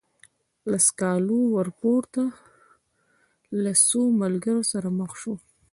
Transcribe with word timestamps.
له 0.69 0.77
سکالا 0.87 1.39
ورپورته 1.55 2.21
له 3.63 3.71
څو 3.87 4.01
ملګرو 4.21 4.63
سره 4.71 4.87
مخ 4.99 5.11
شوم. 5.21 5.39